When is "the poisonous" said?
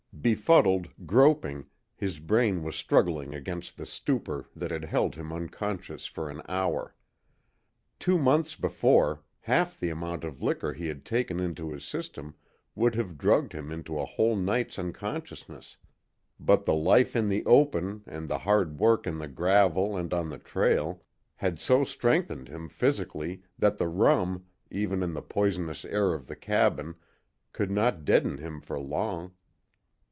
25.15-25.83